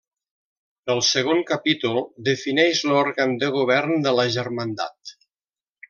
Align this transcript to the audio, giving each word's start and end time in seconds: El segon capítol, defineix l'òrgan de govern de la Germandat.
El 0.93 1.01
segon 1.07 1.41
capítol, 1.51 1.99
defineix 2.29 2.81
l'òrgan 2.93 3.37
de 3.45 3.53
govern 3.61 3.95
de 4.09 4.19
la 4.23 4.27
Germandat. 4.41 5.19